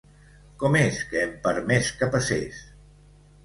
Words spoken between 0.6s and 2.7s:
Com és que hem permès que passés?